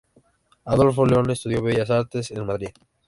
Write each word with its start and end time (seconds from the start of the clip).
Adolfo 0.65 1.05
León 1.05 1.29
estudió 1.29 1.61
Bellas 1.61 1.91
Artes 1.91 2.31
en 2.31 2.43
Madrid. 2.43 2.71